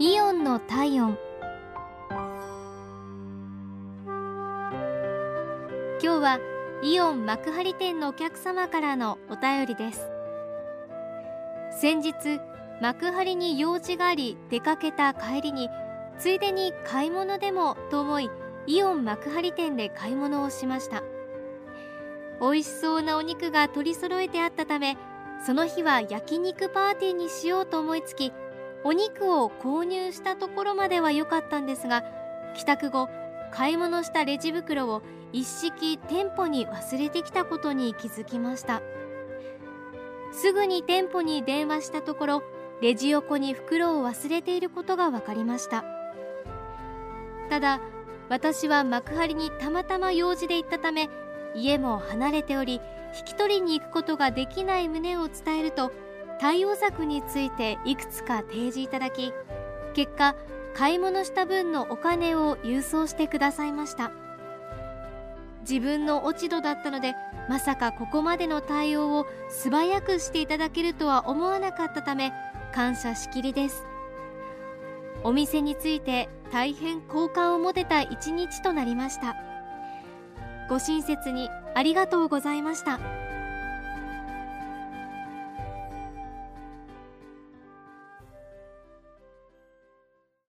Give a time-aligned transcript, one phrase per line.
[0.00, 1.18] イオンの体温。
[6.00, 6.38] 今日は
[6.84, 10.08] イオン幕張店のお客様からのお便りです。
[11.80, 12.14] 先日
[12.80, 15.68] 幕張に用事があり出かけた帰りに
[16.16, 18.30] ついでに買い物でもと思い
[18.68, 21.02] イオン幕張店で買い物をしました。
[22.40, 24.96] 美味しそうなお肉が取り揃えてあったため
[25.44, 28.32] その日は焼肉パーティーにしようと思いつき
[28.84, 32.04] お肉を購入したところまでは良かったんですが
[32.54, 33.08] 帰宅後
[33.50, 38.80] 買い物したレジ袋を一式店舗に忘れてきたことに気づきました。
[40.32, 42.42] すぐに店舗に電話したところ
[42.80, 45.84] レジ横に袋を忘れていることが分かりました。
[47.50, 47.80] ただ
[48.28, 51.08] 私は幕張にたまたま用事で行ったため
[51.54, 52.80] 家も離れており
[53.18, 55.90] 引き取りに行くことができない旨を伝えると
[56.40, 59.32] 対応策についていくつか提示いただき
[59.94, 60.34] 結果
[60.74, 64.12] 買い物した分のお金を郵送してくださいました。
[65.68, 67.14] 自分の落ち度だったので
[67.48, 72.32] まさかここまでの対応を素早くしていただけるとは思わなかったため
[72.72, 73.84] 感謝しきりです。
[75.24, 79.36] お店について大変好感を持てた一日となりました。
[80.68, 83.27] ご親切にありがとうございました。